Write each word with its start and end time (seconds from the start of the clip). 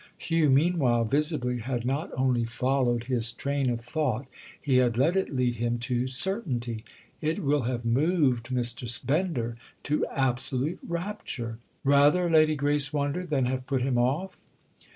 Hugh 0.17 0.49
meanwhile, 0.49 1.05
visibly, 1.05 1.59
had 1.59 1.85
not 1.85 2.09
only 2.17 2.43
followed 2.43 3.03
his 3.03 3.31
train 3.31 3.69
of 3.69 3.81
thought, 3.81 4.25
he 4.59 4.77
had 4.77 4.97
let 4.97 5.15
it 5.15 5.29
lead 5.29 5.57
him 5.57 5.77
to 5.77 6.07
certainty. 6.07 6.83
"It 7.21 7.43
will 7.43 7.65
have 7.69 7.85
moved 7.85 8.47
Mr. 8.47 8.89
Bender 9.05 9.57
to 9.83 10.03
absolute 10.07 10.79
rapture." 10.81 11.59
"Rather," 11.83 12.27
Lady 12.31 12.55
Grace 12.55 12.91
wondered, 12.91 13.29
"than 13.29 13.45
have 13.45 13.67
put 13.67 13.83
him 13.83 13.99
off?" 13.99 14.43